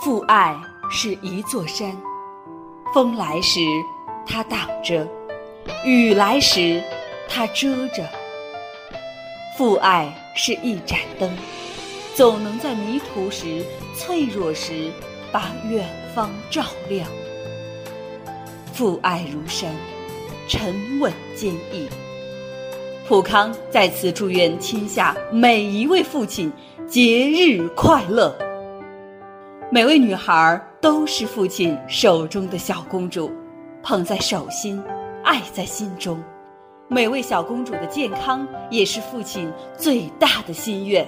[0.00, 0.56] 父爱
[0.88, 1.92] 是一座山，
[2.94, 3.58] 风来时
[4.24, 5.04] 它挡着，
[5.84, 6.80] 雨来时
[7.28, 8.08] 它遮着。
[9.56, 11.28] 父爱是一盏灯，
[12.14, 13.64] 总能在迷途时、
[13.96, 14.88] 脆弱时，
[15.32, 15.84] 把远
[16.14, 17.08] 方照亮。
[18.72, 19.74] 父爱如山，
[20.46, 21.88] 沉稳坚毅。
[23.08, 26.52] 普康在此祝愿天下每一位父亲
[26.86, 28.32] 节日快乐。
[29.70, 33.30] 每位女孩都是父亲手中的小公主，
[33.82, 34.82] 捧在手心，
[35.22, 36.18] 爱在心中。
[36.88, 41.06] 每位小公主的健康也是父亲最大的心愿。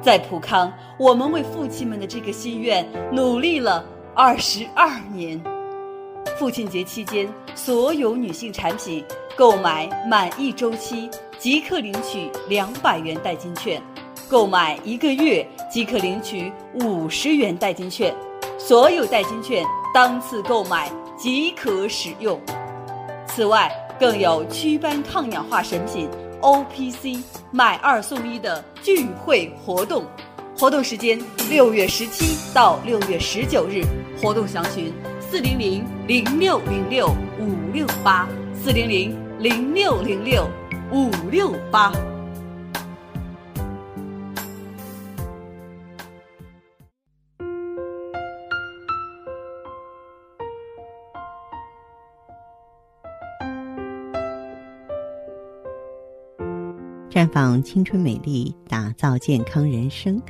[0.00, 5.38] 在普康，我们为父亲们的这个心愿努力了二十二年。
[6.38, 9.04] 父亲节期间，所有女性产品
[9.36, 13.78] 购买满一周期即可领取两百元代金券。
[14.30, 18.14] 购买一个月即可领取五十元代金券，
[18.56, 22.40] 所有代金券当次购买即可使用。
[23.26, 26.08] 此外，更有祛斑抗氧化神品
[26.40, 27.18] O P C
[27.50, 30.04] 买二送一的聚会活动，
[30.56, 31.20] 活动时间
[31.50, 33.82] 六月十七到六月十九日，
[34.22, 37.08] 活动详询四零零零六零六
[37.40, 40.46] 五六八四零零零六零六
[40.92, 41.92] 五六八。
[57.10, 60.22] 绽放青春美丽，打造健康人生。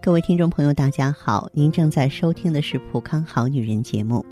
[0.00, 4.24] 各位听众朋友，大家好，您正在收听的是《普康好女人》节目。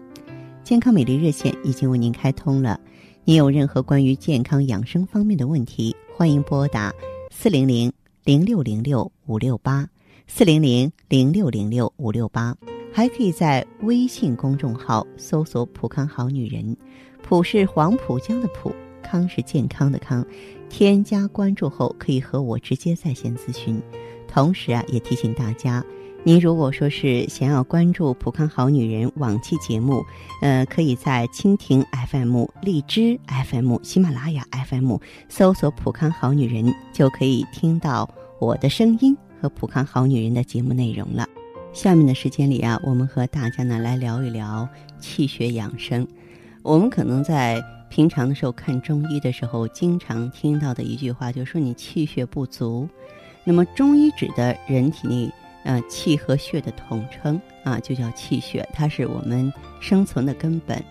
[0.62, 2.78] 健康美丽热线已经为您开通了，
[3.24, 6.94] 您有任何关于健康养生方面的问题，欢迎拨打
[7.32, 9.84] 四零零零六零六五六八
[10.28, 12.56] 四零零零六零六五六八，
[12.92, 16.76] 还可以在微信公众号搜索“普康好女人”，
[17.24, 20.24] 普是黄浦江的浦，康是健康的康。
[20.68, 23.80] 添加关注后，可以和我直接在线咨询。
[24.26, 25.82] 同时啊，也提醒大家，
[26.24, 30.04] 您如果说是想要关注《普康好女人》往期节目，
[30.42, 34.98] 呃，可以在蜻蜓 FM、荔枝 FM、喜马拉雅 FM
[35.30, 38.06] 搜索“普康好女人”，就可以听到
[38.38, 41.26] 我的声音和《普康好女人》的节目内容了。
[41.72, 44.68] 下面的时间里啊，我们和大家呢来聊一聊
[45.00, 46.06] 气血养生。
[46.62, 47.64] 我们可能在。
[47.88, 52.88] 平常的时候看中医的时候，经常听到的一句话就是说你气血不足。
[53.44, 55.30] 那么中医指的人体内
[55.64, 60.82] 呃气和血的统称啊，就叫气血，它是我们生存的根本。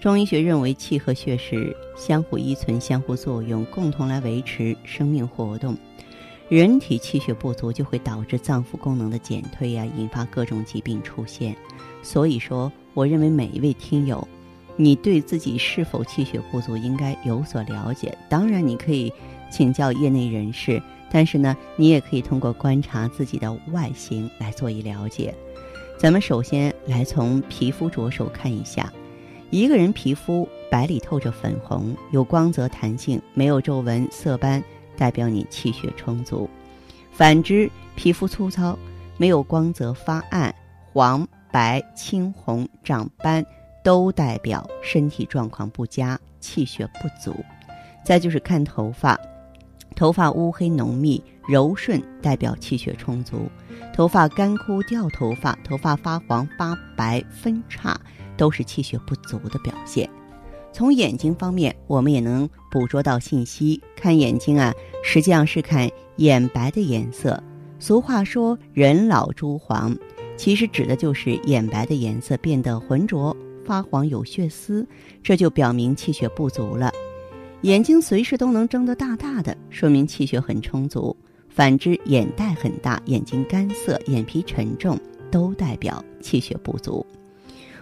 [0.00, 5.76] 中医学认为气和血是相互依存、相互作用，共同来维持生命活动。
[6.48, 11.56] 人体气血不足就会导致脏腑功能的减退呀，引发各种疾病出现。
[12.02, 14.26] 所以说，我认为每一位听友。
[14.76, 18.16] 你对自己是否气血不足应该有所了解。
[18.28, 19.12] 当然，你可以
[19.50, 25.34] 请教业内人士，但是呢，你也可以通过观察自己的外形来做一了解。
[25.98, 28.92] 咱们首先来从皮肤着手看一下，
[29.50, 34.62] 一个人皮肤白里透着粉红，有光泽弹性，没有皱纹色斑，
[34.96, 36.48] 代表你气血充足；
[37.12, 38.76] 反之，皮肤粗糙，
[39.16, 40.52] 没有光泽发暗，
[40.92, 43.44] 黄白青红长斑。
[43.82, 47.34] 都代表身体状况不佳，气血不足。
[48.04, 49.18] 再就是看头发，
[49.94, 53.38] 头发乌黑浓密、柔顺，代表气血充足；
[53.94, 57.98] 头发干枯掉头发，头发发黄发白分叉，
[58.36, 60.08] 都是气血不足的表现。
[60.72, 63.80] 从眼睛方面，我们也能捕捉到信息。
[63.94, 64.72] 看眼睛啊，
[65.04, 67.42] 实际上是看眼白的颜色。
[67.78, 69.94] 俗话说“人老珠黄”，
[70.36, 73.36] 其实指的就是眼白的颜色变得浑浊。
[73.64, 74.86] 发黄有血丝，
[75.22, 76.92] 这就表明气血不足了。
[77.62, 81.16] 眼睛随时都能睁得大大的，说明气血很充足。
[81.48, 84.98] 反之，眼袋很大、眼睛干涩、眼皮沉重，
[85.30, 87.06] 都代表气血不足。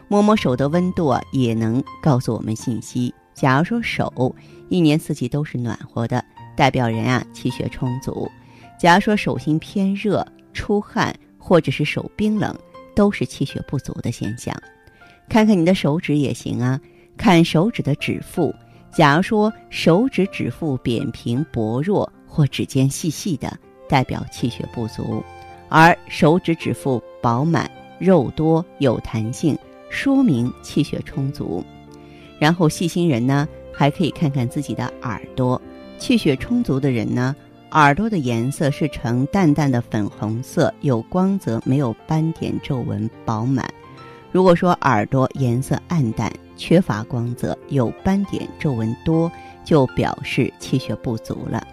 [0.08, 3.14] 摸摸手的温度啊，也能告诉我们信息。
[3.32, 4.34] 假如说手
[4.68, 6.22] 一年四季都是暖和的，
[6.56, 8.28] 代表人啊气血充足；
[8.78, 12.54] 假如说手心偏热、出汗，或者是手冰冷，
[12.94, 14.54] 都是气血不足的现象。
[15.30, 16.78] 看看你的手指也行啊，
[17.16, 18.52] 看手指的指腹。
[18.92, 23.56] 假如说手指指腹扁平薄弱或指尖细细的，
[23.88, 25.22] 代表气血不足；
[25.68, 29.56] 而手指指腹饱满、肉多、有弹性，
[29.88, 31.64] 说明气血充足。
[32.40, 35.62] 然后细心人呢，还可以看看自己的耳朵。
[35.96, 37.36] 气血充足的人呢，
[37.70, 43.72] 耳朵的颜色是呈淡淡的粉红色，有光泽，没有斑点皱纹，饱满。
[44.32, 49.30] 如果说耳朵颜色暗淡、缺乏光泽、有斑点、皱纹多，
[49.64, 51.66] 就表示气血不足了。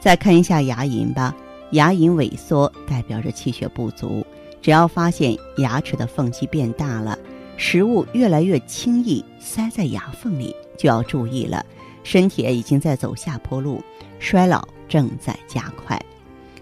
[0.00, 1.34] 再看一下牙龈吧，
[1.70, 4.26] 牙龈萎缩代表着气血不足。
[4.60, 7.18] 只要发现牙齿的缝隙变大了，
[7.56, 11.64] 食物越来越轻易塞在牙缝里，就要注意了，
[12.02, 13.82] 身体已经在走下坡路，
[14.18, 16.00] 衰老正在加快。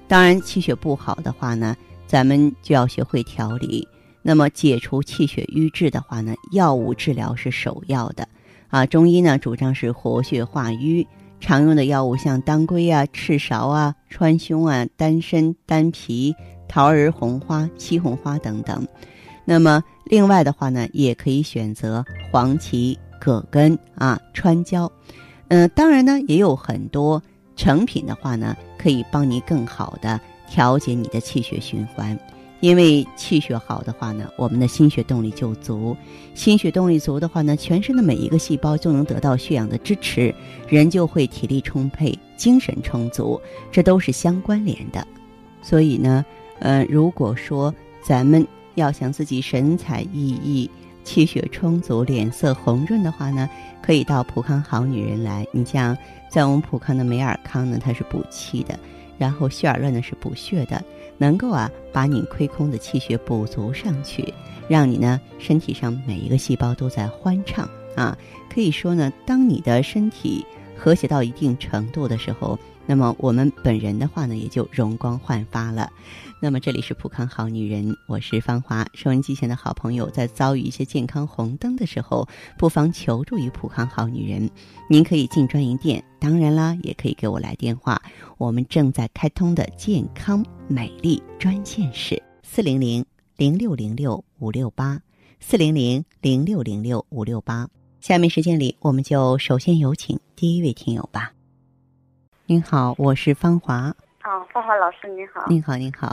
[0.06, 1.76] 当然，气血不好的话呢，
[2.06, 3.88] 咱们就要学会调理。
[4.22, 8.26] 那么，解除气血瘀滞的话呢，药物治疗是首要的。
[8.68, 11.06] 啊，中医呢主张是活血化瘀，
[11.40, 16.34] 常用的药物像当归啊、赤芍啊、川芎啊、丹参、丹皮。
[16.68, 18.88] 桃儿红花、西红花等等，
[19.44, 24.90] 那么另外的话呢，也可以选择黄芪、葛根啊、川椒。
[25.48, 27.22] 嗯，当然呢，也有很多
[27.56, 30.18] 成品的话呢，可以帮你更好的
[30.48, 32.18] 调节你的气血循环。
[32.62, 35.94] 因为气血好的话呢，我们的心血动力就足，
[36.34, 40.34] 心血动力足的话呢，全身的每一个细胞就能得到血氧的支持，
[40.66, 43.38] 人就会体力充沛、精神充足，
[43.70, 45.06] 这都是相关联的。
[45.60, 46.24] 所以呢。
[46.64, 47.74] 呃，如果说
[48.04, 50.70] 咱们要想自己神采奕奕、
[51.02, 53.50] 气血充足、脸色红润的话呢，
[53.82, 55.44] 可以到普康好女人来。
[55.50, 55.98] 你像
[56.30, 58.76] 在我们普康的美尔康呢，它是补气的；
[59.18, 60.82] 然后血尔乐呢是补血的，
[61.18, 64.32] 能够啊把你亏空的气血补足上去，
[64.68, 68.16] 让你呢身体上每一个细胞都在欢畅啊。
[68.52, 70.44] 可以说呢，当你的身体
[70.76, 75.90] 和谐到一定程度的时候，那么我们本人的话呢，也就容光焕发了。
[76.40, 78.84] 那么这里是普康好女人，我是芳华。
[78.94, 82.26] 收音机前的好朋友，在遭遇一些健康红灯的时候，
[82.58, 84.50] 不妨求助于普康好女人。
[84.88, 88.02] 您可以进专营店，当然啦，也可以给我来电话。
[88.38, 93.04] 我们正在开通的健康美丽专线是四零零
[93.36, 95.00] 零六零六五六八
[95.38, 97.68] 四零零零六零六五六八。
[98.00, 101.32] 下面时间里，我们就首先有请第一位听友吧。
[102.46, 103.94] 您好，我是芳华。
[104.24, 105.44] 哦，芳华老师您好。
[105.46, 106.08] 您好，您好。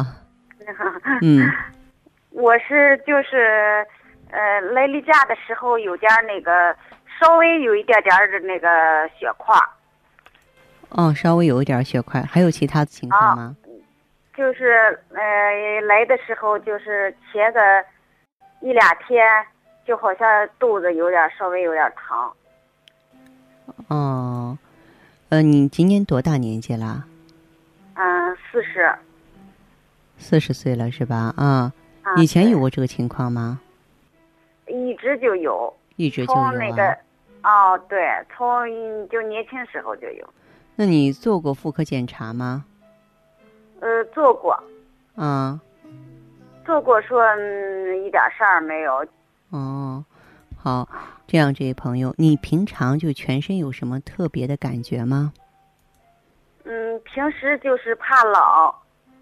[0.60, 0.86] 你好。
[1.22, 1.52] 嗯，
[2.30, 3.86] 我是就是，
[4.30, 6.76] 呃，来例假的时候有点那个，
[7.20, 9.56] 稍微有一点点的那个血块。
[10.90, 13.56] 哦，稍微有一点血块，还有其他的情况吗？
[14.38, 17.60] 就是呃，来的时候就是前个
[18.62, 19.28] 一两天，
[19.84, 22.32] 就好像肚子有点稍微有点疼。
[23.88, 24.58] 哦，
[25.30, 27.06] 呃，你今年多大年纪了？
[27.94, 28.92] 嗯，四十，
[30.18, 31.34] 四十岁了是吧？
[31.38, 31.72] 啊，
[32.18, 33.60] 以前有过这个情况吗？
[34.68, 36.40] 一直就有，一直就有。
[36.40, 36.98] 从那个，
[37.44, 38.00] 哦，对，
[38.36, 38.68] 从
[39.10, 40.28] 就年轻时候就有。
[40.76, 42.66] 那你做过妇科检查吗？
[43.82, 44.58] 呃，做过。
[45.16, 45.60] 啊。
[46.66, 47.24] 做过，说
[48.06, 49.06] 一点事儿没有。
[49.50, 50.04] 哦，
[50.62, 50.88] 好，
[51.26, 55.32] 这样，这位朋友，你平常就全身有什么特别的感觉吗？
[56.66, 58.42] 嗯，平时就是怕冷，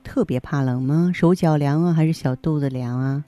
[0.03, 1.11] 特别怕冷吗？
[1.13, 3.23] 手脚凉啊，还是小肚子凉啊？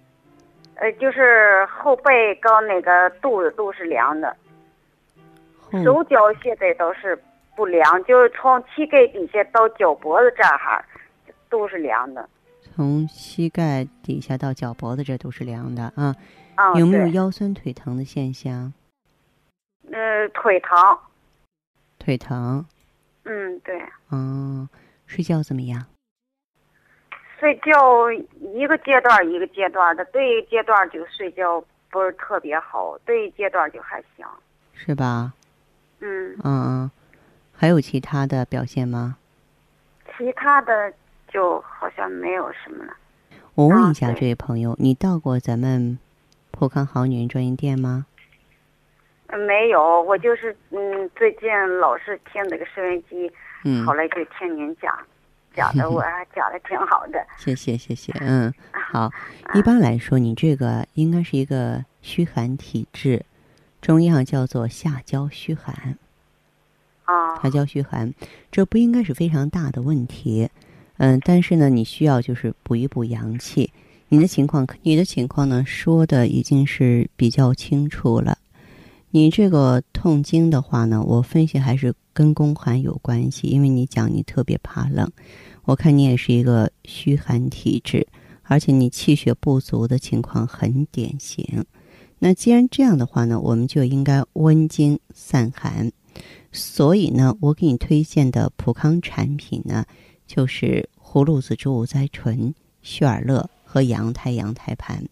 [0.75, 4.35] 呃，就是后背跟那个肚子都是凉的，
[5.83, 7.21] 手脚现在倒是
[7.55, 10.83] 不凉，就是从膝盖底下到脚脖子这儿
[11.47, 12.27] 都是凉的。
[12.73, 16.15] 从膝盖底下到脚脖子这都是凉的啊？
[16.59, 18.73] 啊，有没有腰酸腿疼的现象？
[19.89, 20.75] 呃，腿疼。
[21.97, 22.65] 腿疼。
[23.23, 23.81] 嗯，对。
[24.11, 24.67] 嗯，
[25.05, 25.85] 睡觉怎么样？
[27.39, 34.25] 睡觉一个阶段一个阶段的，对阶段就睡觉不是特别好，对阶段就还行。
[34.73, 35.31] 是吧？
[35.99, 36.35] 嗯。
[36.35, 36.91] 嗯嗯，
[37.53, 39.15] 还有其他的表现吗？
[40.17, 40.93] 其他的
[41.29, 42.93] 就好像没有什么了。
[43.55, 45.97] 我问一下这位朋友，你到过咱们
[46.59, 48.05] 普康好女人专营店吗？
[49.47, 51.49] 没有，我就是嗯，最近
[51.79, 53.31] 老是听那个收音机，
[53.63, 54.93] 嗯，后来就听您讲，
[55.53, 56.03] 讲的我
[56.35, 57.25] 讲的挺好的。
[57.37, 58.53] 谢谢谢谢，嗯，
[58.91, 59.09] 好。
[59.53, 63.23] 一般来说，你这个应该是一个虚寒体质，
[63.81, 65.97] 中医上叫做下焦虚寒。
[67.05, 67.41] 啊。
[67.41, 68.13] 下焦虚寒，
[68.51, 70.49] 这不应该是非常大的问题，
[70.97, 73.71] 嗯，但是呢，你需要就是补一补阳气。
[74.11, 78.39] 你的情况，你的情况呢，说的已经是比较清楚了。
[79.11, 85.07] 你这个痛经的话呢，我分析还是跟宫寒有关系，因为你讲你特别怕冷，
[85.63, 88.07] 我看你也是一个虚寒体质，
[88.41, 91.63] 而且你气血不足的情况很典型。
[92.17, 95.91] 那既然这样的话呢，我们就应该温经散寒。
[96.51, 99.85] 所以呢，我给你推荐的普康产品呢，
[100.25, 105.03] 就是葫芦籽植物甾醇、旭尔乐和羊胎羊胎盘。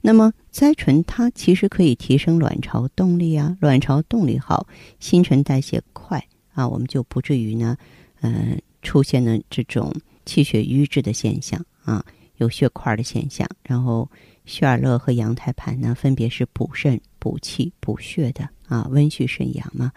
[0.00, 4.66] 那么甾醇它其实可以提升卵巢动力啊，卵巢动力好，
[4.98, 6.22] 新陈代谢快
[6.52, 7.76] 啊，我们就不至于呢，
[8.20, 9.94] 嗯，出现了这种
[10.26, 12.04] 气血瘀滞的现象啊，
[12.38, 13.48] 有血块的现象。
[13.62, 14.10] 然后
[14.44, 19.90] 血尔乐和羊胎盘呢，分别是补肾、补气、补血的啊，温煦肾阳嘛。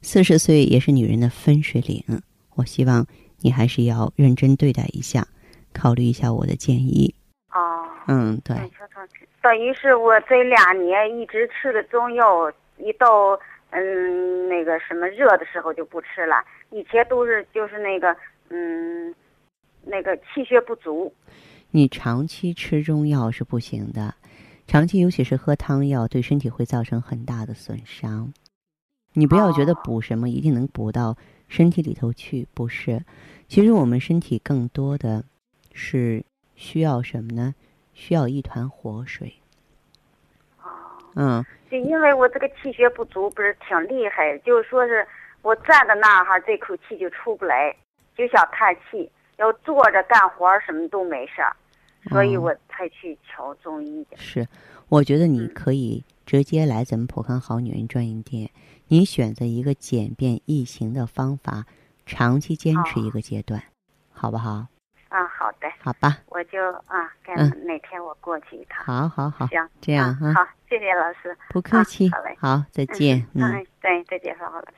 [0.00, 2.02] 四十岁也是女人的分水岭，
[2.56, 3.06] 我希望
[3.42, 5.28] 你还是要认真对待一下，
[5.72, 7.14] 考虑一下我的建议。
[8.02, 8.56] 哦，嗯，对。
[9.42, 13.38] 等于是我这两年一直吃的中药，一到
[13.70, 16.36] 嗯那个什么热的时候就不吃了。
[16.70, 18.16] 以前都是就是那个
[18.50, 19.14] 嗯
[19.82, 21.12] 那个气血不足。
[21.70, 24.14] 你长期吃中药是不行的，
[24.66, 28.32] 长期尤其是喝汤药，对身体会造成很大的损伤。
[29.14, 31.16] 你不要觉得补什么一定能补到
[31.48, 33.02] 身体里头去，不是。
[33.48, 35.24] 其实我们身体更多的
[35.74, 37.54] 是需要什么呢？
[37.94, 39.34] 需要一团活水。
[40.62, 40.68] 哦，
[41.14, 45.06] 嗯，就因为我这个气血不足，不是挺厉害，就是说是
[45.42, 47.74] 我站在那哈，这口气就出不来，
[48.16, 49.10] 就想叹气。
[49.38, 51.56] 要坐着干活什么都没事儿，
[52.10, 54.16] 所以我才去瞧中医的。
[54.16, 54.46] 是，
[54.88, 58.50] 我觉得你可以直接来咱们普康好女人专营店，
[58.86, 61.64] 你选择一个简便易行的方法，
[62.06, 63.60] 长期坚持一个阶段，
[64.12, 64.66] 好不好？
[65.12, 68.82] 啊，好的，好吧，我就啊，看哪天我过去一趟。
[68.82, 74.72] 好好好，行，这样哈，好，谢谢老师，不客气，好嘞，好，再见，嗯，对，再见，好好的。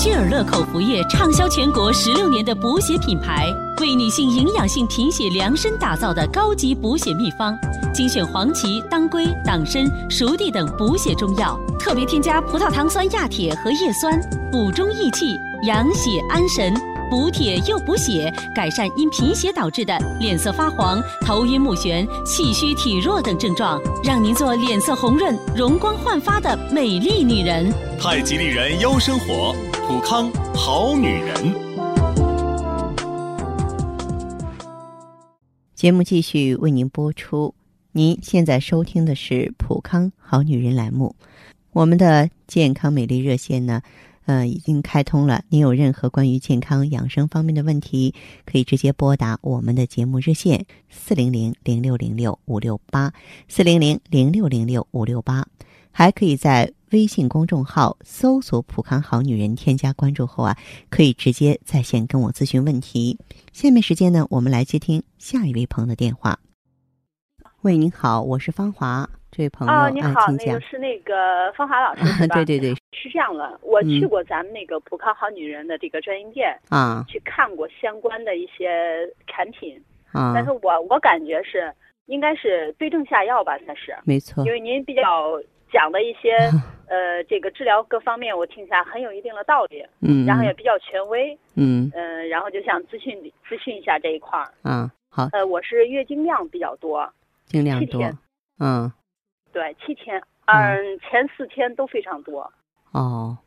[0.00, 7.54] 希尔乐口服液畅销全国十六年的补血品牌，为女性营养性贫血量身打造的高级补血秘方，
[7.92, 14.18] 精选黄芪、当归、党参、熟地等补血中药，特别添加葡萄糖酸亚铁和叶酸，
[14.50, 16.72] 补中益气、养血安神，
[17.10, 27.70] 补铁又补血，改善因贫血导致的脸色发黄、头晕目眩、气虚体弱等症状，让您做脸色红润、容光焕发的美丽女人。
[28.00, 29.54] 太极丽人优生活。
[29.90, 31.34] 普康好女人，
[35.74, 37.52] 节目继续为您播出。
[37.90, 41.16] 您现在收听的是普康好女人栏目，
[41.72, 43.82] 我们的健康美丽热线呢，
[44.26, 45.42] 呃，已经开通了。
[45.48, 53.12] 您有任何关于健康养生方面的问题，可以直接拨打我们的节目热线四零零零六零六五六八
[53.48, 55.44] 四零零零六零六五六八，
[55.90, 56.72] 还可以在。
[56.92, 60.56] 微信公众号搜索“普康好女人”，添加关注后啊，
[60.90, 63.16] 可以直接在线跟我咨询问题。
[63.52, 66.40] 下面时间呢，我们来接听下一位朋友的电话。
[67.62, 72.34] 喂，您好，我是芳华，这位朋友，哦，您好，那个是那个芳华老师 是吧？
[72.34, 79.80] 对对对，是这样的，我去过咱们那个普康好女人的这个专营店啊，去看过相关的一些产品
[80.10, 81.72] 啊，但是我我感觉是
[82.06, 85.40] 应该是对症下药吧，才是，没错，因为您比较。
[85.72, 86.36] 讲的一些
[86.90, 93.16] 呃，这个治疗各方面，我听起来很有一定的道理，嗯，然后也比较权威，嗯，嗯，然后就想咨询
[93.48, 97.08] 咨询一下这一块儿，啊，好，呃，我是月经量比较多，
[97.46, 98.02] 经量多，
[98.58, 98.92] 嗯，
[99.52, 102.52] 对，七天，嗯，前四天都非常多，
[102.92, 103.38] 哦，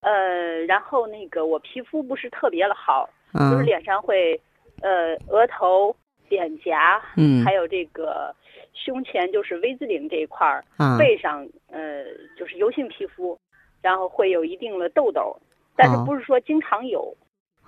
[0.00, 4.40] 呃，然后那个我皮肤不是特别的好，嗯，就是脸上会，
[4.82, 5.94] 呃，额头、
[6.28, 8.34] 脸颊，嗯，还有这个。
[8.76, 10.62] 胸前就是 V 字领这一块儿，
[10.98, 12.04] 背上呃
[12.38, 13.36] 就是油性皮肤，
[13.82, 15.36] 然后会有一定的痘痘，
[15.74, 17.16] 但是不是说经常有，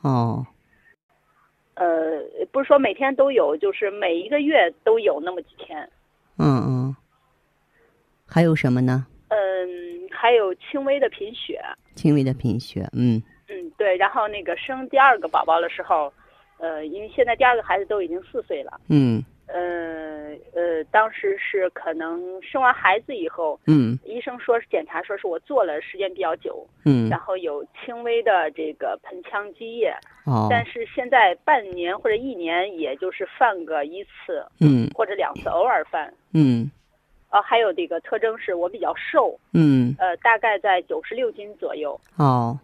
[0.02, 0.46] 哦，
[1.74, 2.22] 呃
[2.52, 5.90] 不是说每天都有，就是每一个月都有那么几天，
[6.36, 6.96] 嗯嗯，
[8.26, 9.06] 还有什么呢？
[9.28, 9.36] 嗯，
[10.10, 11.60] 还有轻微的贫血，
[11.94, 13.20] 轻微的贫血，嗯。
[13.50, 16.12] 嗯对，然后那个生第二个宝宝的时候，
[16.58, 19.24] 呃因为现在第二个孩子都已经四岁了，嗯。
[19.48, 29.92] 呃呃，当时是可能生完孩子以后，嗯，医生说是检查说是我做了时间比较久，嗯，然后有轻微的这个盆腔积液，
[30.26, 36.70] 哦，但是现在半年或者一年也就是犯个一次，嗯，或者两次偶尔犯，嗯，
[37.30, 42.58] 呃，还有这个特征是我比较瘦，嗯，呃，大概在九十六斤左右，哦，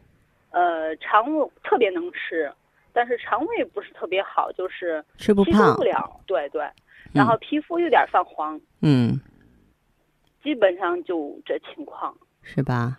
[0.50, 2.52] 呃，肠胃特别能吃。
[2.94, 6.64] 但是肠胃不是特别好，就是吃不胖不了，对对，
[7.12, 9.20] 然后皮肤有点泛黄，嗯，
[10.42, 12.96] 基本上就这情况，是吧？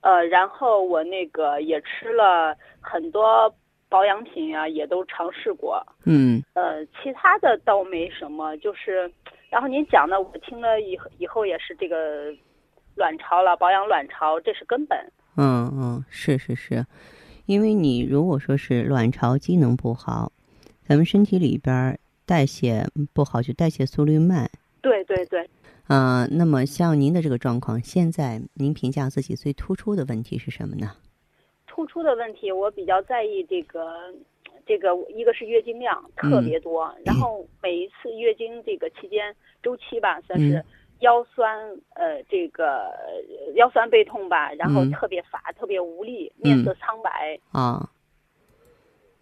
[0.00, 3.52] 呃，然后我那个也吃了很多
[3.88, 9.10] 保养品啊，也都尝试过，嗯，呃，其他的倒没什么，就是，
[9.50, 12.32] 然后您讲的我听了以以后也是这个
[12.94, 14.98] 卵巢了，保养卵巢这是根本，
[15.36, 16.84] 嗯嗯，是是是。
[17.46, 20.32] 因为你如果说是卵巢机能不好，
[20.84, 24.50] 咱们身体里边代谢不好，就代谢速率慢。
[24.80, 25.48] 对对对。
[25.88, 30.92] 嗯，那么像您的这个状况，现在您评价自己最突出的问题是什么呢？
[31.66, 34.12] 突出的问题，我比较在意这个，
[34.64, 40.64] 这个一个是月经量特别多，然后每一次月经这个期间周期吧，算是
[41.02, 41.56] 腰酸，
[41.94, 42.90] 呃，这个
[43.54, 47.88] 腰酸背痛吧，然后特别乏，特别无力，面色苍白啊，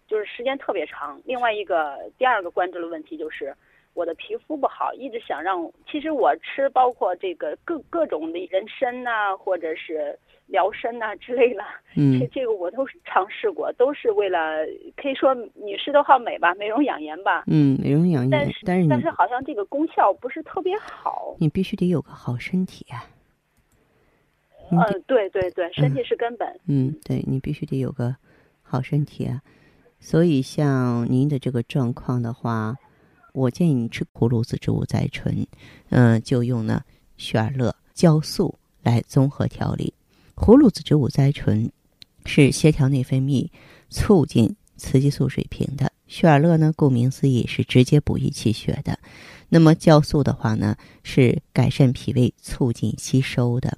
[0.07, 1.21] 就是时间特别长。
[1.25, 3.55] 另外一个第二个关注的问题就是。
[3.93, 5.69] 我的皮肤不好，一直想让。
[5.85, 10.17] 其实我吃包括这个各各种的人参呐，或者是
[10.51, 11.63] 疗身呐之类的，
[11.95, 14.65] 嗯，这这个我都尝试过，都是为了
[14.95, 17.45] 可以说女士都好美吧，美容养颜吧。
[17.47, 18.29] 嗯，美容养颜。
[18.29, 21.35] 但是但是但是好像这个功效不是特别好。
[21.39, 23.07] 你必须得有个好身体啊。
[24.71, 26.59] 嗯，对对对，身体是根本。
[26.67, 28.15] 嗯，对你必须得有个
[28.61, 29.41] 好身体啊。
[29.99, 32.75] 所以像您的这个状况的话。
[33.33, 35.47] 我建议你吃葫芦籽植物甾醇，
[35.89, 36.81] 嗯，就用呢
[37.15, 39.93] 雪尔乐酵素来综合调理。
[40.35, 41.71] 葫芦籽植物甾醇
[42.25, 43.49] 是协调内分泌、
[43.89, 45.91] 促进雌激素水平的。
[46.07, 48.99] 雪尔乐呢，顾名思义是直接补益气血的。
[49.49, 53.77] 那么酵素的话呢，是改善脾胃、促进吸收的。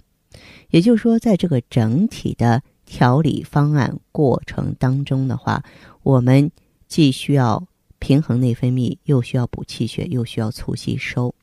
[0.70, 5.64] 也就是说，在这个整体的调理方案过程当中的话，
[6.04, 6.52] 我们
[6.88, 7.68] 既需要。
[8.00, 11.34] 平衡内分泌，又需要补气血，又需要促吸收，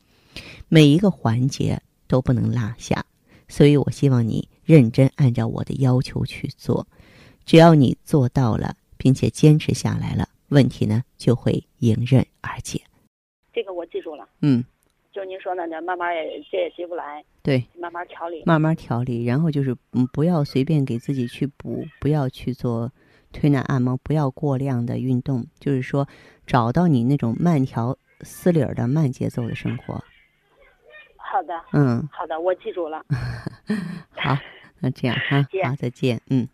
[0.69, 3.03] 每一个环节都不能落下。
[3.49, 6.87] 所以我希望你认真按照我的要求去做，
[7.45, 12.81] 只要你做到了，并且坚持下来了，问题呢就会迎刃而解。
[13.53, 14.29] 这个我记住了。
[14.43, 14.65] 嗯，
[15.13, 17.25] 就您说的，那慢慢也这也急不来。
[17.43, 22.93] 对，慢慢调理，慢慢调理，然后就是嗯，不要随便给自己去补，不要去做。
[23.33, 26.09] 推拿按摩不要过量的运动，就是说，
[26.49, 29.95] 找到你那种慢条斯理的慢节奏的生活。
[31.17, 33.07] 好的，嗯，好的，我记住了。
[34.11, 34.37] 好，
[34.81, 36.49] 那这样哈，好，再见，嗯。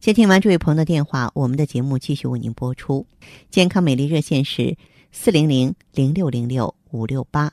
[0.00, 3.06] 接听完这位朋友的电话，我们的节目继续为您播出。
[3.50, 4.76] 健康美丽热线是
[5.12, 7.52] 四零零零六零六五六八。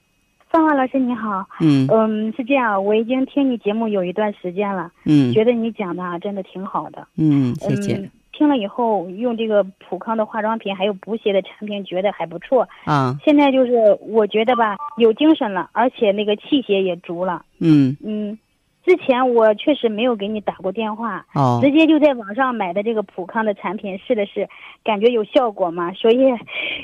[0.51, 1.87] 芳华老师你好，嗯。
[1.89, 8.09] 嗯是这样，我已经听你节目有一段时间了，嗯，觉得你讲的啊真的挺好的，嗯谢谢。
[8.33, 12.67] 听了以后用这个普康的化妆品还有补血的产品，觉得还不错。
[12.85, 13.15] 啊。
[13.23, 17.95] 现在就是我觉得吧，有精神了，而且那个气血也足了，嗯。
[18.03, 18.37] 嗯。
[18.83, 24.49] 之前我确实没有给你打过电话，哦，直接就在网上买的这个普康的产品试了试，
[24.83, 26.17] 感觉有效果嘛，所以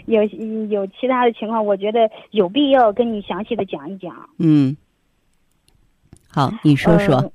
[0.05, 0.23] 有
[0.69, 4.29] 有其他的情况，我觉得有必要跟你详细的讲一讲。
[4.37, 4.77] 嗯，
[6.29, 7.31] 好，你说说。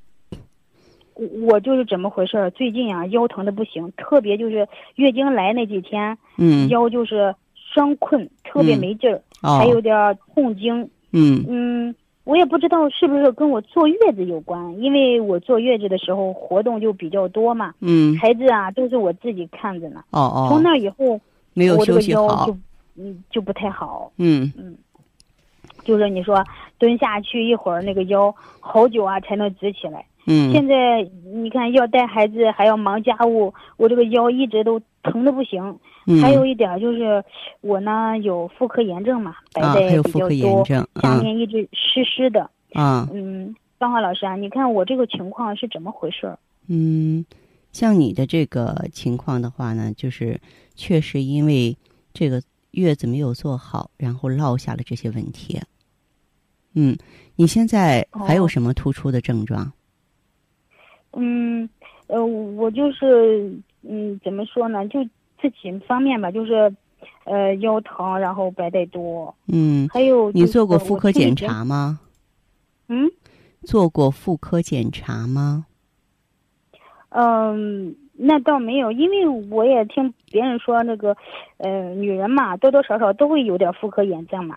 [1.15, 2.51] 我我就是怎么回事儿？
[2.53, 11.95] 最近啊，腰疼的不行，特别就是月经来那几天，嗯，腰就是酸困，特别没劲儿，还有点痛经，嗯嗯。
[12.25, 17.75] 我也不知道是不是跟我坐月子有关，因为我坐月子的时候活动就比较多嘛。
[17.81, 18.17] 嗯。
[18.17, 20.05] 孩子啊，都是我自己看着呢。
[20.11, 20.47] 哦哦。
[20.49, 21.21] 从那以后，
[21.55, 22.57] 没有休息好，就
[22.97, 24.13] 嗯就不太好。
[24.19, 24.77] 嗯嗯。
[25.85, 26.45] 就是你说
[26.79, 30.07] 蹲下去一会儿，那个腰好久啊才能直起来。
[30.27, 30.53] 嗯。
[30.53, 31.03] 现在
[31.35, 35.79] 你看要带孩子还要忙家务，我这个腰一直都疼的不行。
[36.21, 37.23] 还有一点就是，
[37.61, 42.51] 我呢有妇科炎症嘛，白带比较多，下面一直湿湿的。
[42.73, 46.37] 啊，嗯，芳华老师啊，你看我这个情况是怎么回事？
[46.67, 47.25] 嗯，
[47.71, 50.41] 像你的这个情况的话呢，就是
[50.75, 51.77] 确实因为
[52.13, 55.61] 这个月子没有做好，然后落下了这些问题。
[56.75, 56.97] 嗯，
[57.37, 59.73] 你现在还有什么突出的症状？
[61.13, 61.69] 嗯，
[62.07, 65.01] 呃，我就是，嗯，怎么说呢，就。
[65.45, 66.73] 这几方面吧，就是，
[67.25, 69.35] 呃，腰疼，然后白带多。
[69.49, 71.99] 嗯，还有你做过妇科检查吗？
[72.87, 73.11] 嗯，
[73.65, 75.67] 做过妇科检查吗？
[77.09, 81.17] 嗯，那倒没有，因为我也听别人说，那个，
[81.57, 84.57] 呃，女人嘛，多多少少都会有点妇科炎症嘛。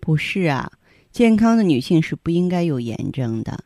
[0.00, 0.68] 不是啊，
[1.12, 3.60] 健康的女性是不应该有炎症的，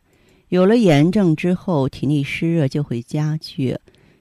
[0.55, 3.77] 有了炎症之后，体内湿热就会加剧。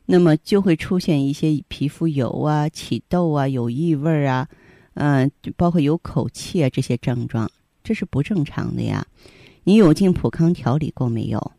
[0.08, 4.48] 那么就会出现一些皮肤油啊、起痘啊、有异味啊，
[4.96, 7.52] 嗯，包括有口气啊这些症状，
[7.84, 9.06] 这是不正常的呀。
[9.63, 11.52] 你有进普康调理过没有？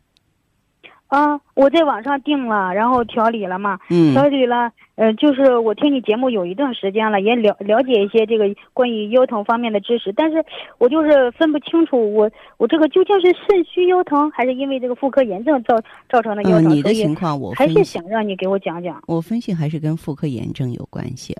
[1.15, 3.79] 啊，我在网上订了，然后调理了嘛。
[3.89, 4.13] 嗯。
[4.13, 10.43] 调理了，呃，就是我听你节目有一段时间了，也了了解一些这个关于腰疼方面的知识，但是
[10.77, 16.69] 我就是分不清楚，我我这个究竟是肾虚腰疼，还是因为这个妇科炎症造造成的腰疼？
[16.69, 19.01] 你的情况我还是想让你给我讲讲。
[19.07, 21.33] 我分析还是跟妇科炎症有关系。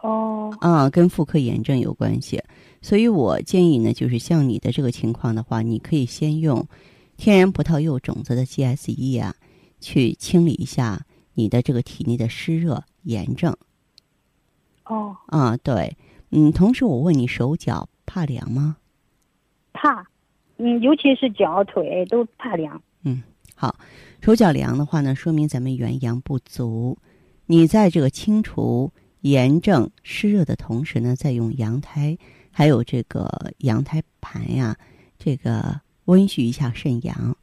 [0.00, 0.50] 哦。
[0.60, 2.42] 啊，跟妇科炎症有关系，
[2.80, 6.66] 所以我建议呢，就是像你的这个情况的话，你可以先用。
[7.16, 9.34] 天然葡萄柚种子的 GSE 啊，
[9.80, 13.56] 去清理一下你的这个体内的湿热炎症。
[14.84, 15.16] 哦。
[15.28, 15.96] 啊，对，
[16.30, 18.76] 嗯，同时我问你，手脚怕凉吗？
[19.72, 20.06] 怕，
[20.58, 22.82] 嗯，尤其是脚腿都怕凉。
[23.02, 23.22] 嗯，
[23.54, 23.76] 好，
[24.20, 26.98] 手脚凉的话呢，说明咱们元阳不足。
[27.46, 32.18] 你在这个清除炎症湿热的同时呢，再用羊胎，
[32.50, 34.76] 还有这个羊胎盘呀，
[35.18, 35.80] 这个。
[36.06, 37.36] 温煦一下肾阳，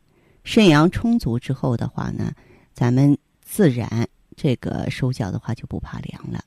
[0.43, 2.33] 肾阳充足之后的话呢，
[2.73, 6.43] 咱们自然这个手脚的话就不怕凉了。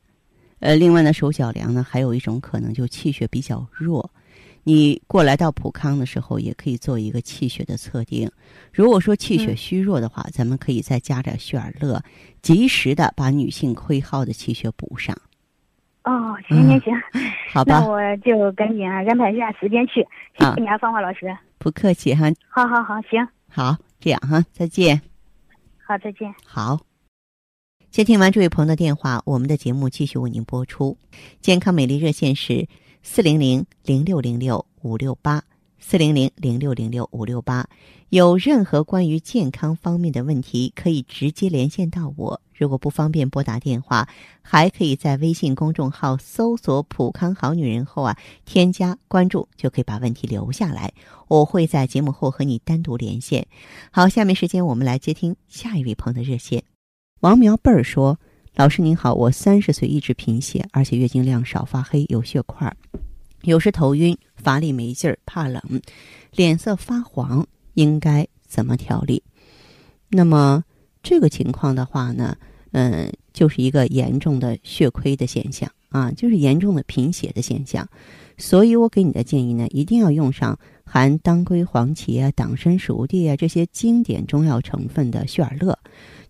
[0.61, 4.11] 呃，另外呢，手脚凉呢，还有一种可能就气血比较弱。
[4.66, 8.31] 你过来到普康的时候，也可以做一个气血的测定。
[8.72, 12.03] 如果说气血虚弱的话，咱们可以再加点血尔乐，
[12.40, 15.14] 及时的把女性亏耗的气血补上。
[16.35, 16.92] 哦，行行行，
[17.53, 20.07] 好吧，那我就赶紧安排一下时间去。
[20.37, 21.37] 谢谢你啊，芳华老师。
[21.59, 22.27] 不客气哈。
[22.49, 23.27] 好好好，行。
[23.49, 25.01] 好，这样哈，再见。
[25.87, 26.35] 好，再见。
[26.44, 26.81] 好。
[27.90, 30.99] 接听完这位朋友的电话，我们的节目继续为您播出。
[31.40, 32.66] 健康美丽热线是
[33.03, 35.44] 四零零零六零六五六八。
[35.87, 37.68] 四零零零六零六五六八，
[38.09, 42.40] 有任何关于健康方面的问题，可以直接连线到我。
[42.55, 44.09] 如果不方便拨打电话，
[44.40, 48.16] 还可以在微信公众号搜索“普康好女人”后啊，
[48.47, 50.90] 添加关注，就可以把问题留下来。
[51.29, 53.47] 我会在节目后和你单独连线。
[53.90, 56.64] 好，下面时间我们来接听下一位朋友的热线。
[57.20, 58.18] 王苗贝儿说
[58.57, 62.75] ：“老师您好，我三十岁一直贫血，而且月经量少，发黑，有血块。”
[63.45, 65.63] 有时头晕、乏力、没劲儿、怕冷、
[66.33, 69.23] 脸色发黄，应该怎么调理？
[70.09, 70.65] 那么
[71.03, 72.37] 这个情况的话呢，
[72.73, 77.87] 嗯，就是一个严重的血亏的现象啊，就是严重的贫血的现象。
[78.39, 85.79] 所以我给你的建议呢，一定要用上含当归、黄芪啊、党参、熟地啊这些经典中药成分的血尔乐。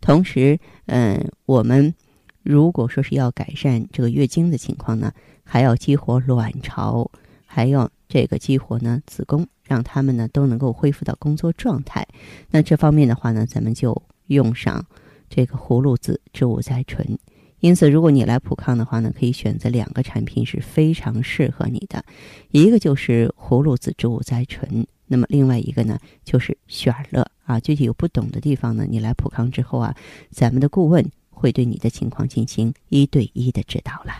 [0.00, 1.94] 同时，嗯，我们
[2.42, 5.12] 如果说是要改善这个月经的情况呢？
[5.44, 7.10] 还要激活卵巢，
[7.46, 12.06] 还要这个激活呢子宫，让他们呢都能够恢复到工作状态。
[12.50, 14.84] 那这方面的话呢，咱们就用上
[15.28, 17.18] 这个葫芦籽植物甾醇。
[17.60, 22.04] 因此，如果你来普康的话呢，可以选择两个产品是非常适合你的，
[22.50, 27.58] 一个就是葫芦籽植物甾醇，那么另外一个呢就是雪尔乐啊。
[27.58, 29.96] 具体有不懂的地方呢，你来普康之后啊，
[30.30, 34.12] 咱们的顾问会对你的情况进行一对一的指导了。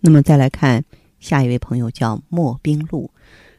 [0.00, 0.84] 那么再来看
[1.18, 3.10] 下一位朋友，叫莫冰露，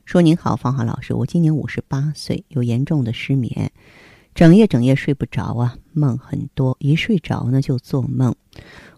[0.05, 3.71] 说：“您好，方华老师，我今年五十八岁，有严重的失眠，
[4.33, 8.35] 整夜整夜睡不着啊，梦很多，一睡着呢就做梦。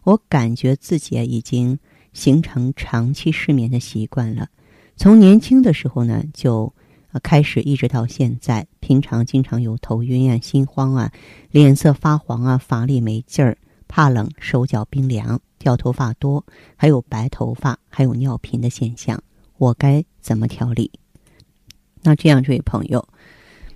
[0.04, 1.78] 我感觉自己啊已经
[2.14, 4.48] 形成长期失眠的习惯了，
[4.96, 6.74] 从年轻的时候呢就
[7.22, 11.12] 开始，一直到现在，平常经常有头晕啊、心慌啊、
[11.52, 13.58] 脸色发黄啊、乏力没劲儿、
[13.94, 16.44] 怕冷、手脚冰凉。”掉头发多，
[16.76, 19.24] 还有白头发，还有尿频的现象，
[19.58, 20.92] 我该怎么调理？
[22.02, 23.08] 那这样，这位朋友，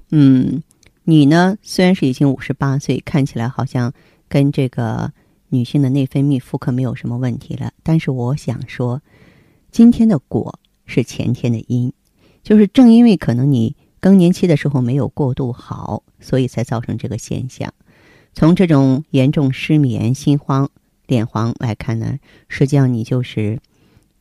[0.09, 0.61] 嗯，
[1.03, 1.55] 你呢？
[1.61, 3.93] 虽然是已经五十八岁，看起来好像
[4.27, 5.13] 跟这个
[5.47, 9.01] 女性的内分泌、妇科没有什么问题了，但是我想说，
[9.71, 11.93] 今天的果是前天的因，
[12.43, 17.73] 就是正因为可能你更年期的时候没有过渡好，所以才造成这个现象。
[18.37, 20.69] 从这种严重失眠、心慌。
[21.07, 23.59] 脸黄来看呢，实际上你就是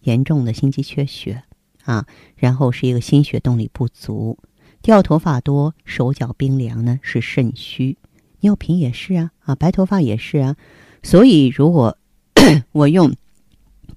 [0.04, 1.42] 严重的心肌缺血
[1.84, 4.38] 啊，然后是一个心血动力不足，
[4.80, 7.98] 掉头发多，手脚冰凉呢是肾虚，
[8.40, 10.56] 尿频也是啊啊，白头发也是啊，
[11.02, 11.98] 所以如果
[12.72, 13.14] 我用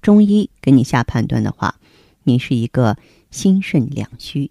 [0.02, 1.76] 中医给你下判断的话，
[2.24, 2.98] 你是一个
[3.30, 4.50] 心肾两虚。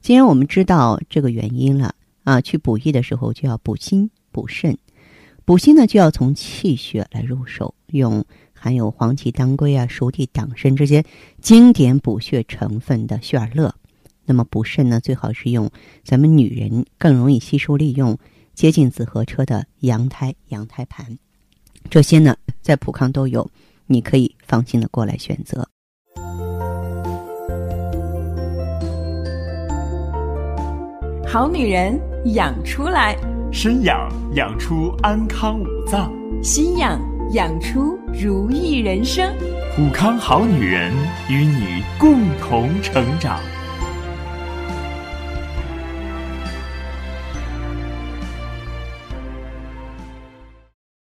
[0.00, 4.78] 既然我们知道这个原因了啊，去补益的时候就要补心补肾。
[5.50, 11.04] 补心呢，就要从气血来入手，用含有黄芪、当归啊、熟地、党参这些
[11.42, 13.74] 经典补血成分的血尔乐。
[14.24, 15.68] 那么补肾呢，最好是用
[16.04, 18.16] 咱们女人更容易吸收利用、
[18.54, 21.18] 接近紫河车的羊胎羊胎盘。
[21.90, 23.50] 这些呢，在普康都有，
[23.88, 25.68] 你可以放心的过来选择。
[31.26, 32.00] 好女人
[32.36, 33.16] 养出来，
[33.52, 37.00] 身养养出安康五脏，心养
[37.32, 39.28] 养出如意人生。
[39.74, 40.92] 普康好女人
[41.28, 43.40] 与你共同成长。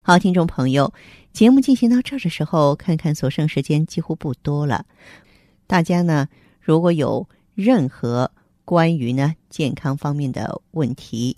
[0.02, 0.92] 好，听众朋友，
[1.32, 4.86] 节目进行到这儿的时候，看看所剩时间几乎不多了。
[5.68, 6.28] 大家呢，
[6.60, 8.32] 如果有任何
[8.66, 11.38] 关于呢健康方面的问题，